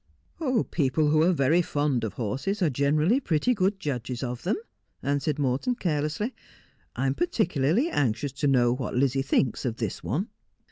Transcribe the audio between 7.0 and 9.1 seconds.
am particularly anxious to know what